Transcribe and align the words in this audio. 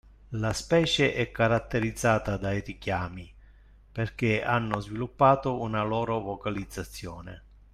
La 0.29 0.51
specie 0.51 1.13
è 1.13 1.29
caratterizzata 1.31 2.35
dai 2.35 2.61
richiami, 2.61 3.31
perché 3.91 4.43
hanno 4.43 4.79
sviluppato 4.79 5.59
una 5.59 5.83
loro 5.83 6.19
vocalizzazione. 6.21 7.43